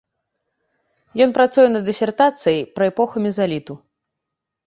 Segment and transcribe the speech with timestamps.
[1.25, 3.73] Ён працуе над дысертацыяй пра эпоху мезаліту.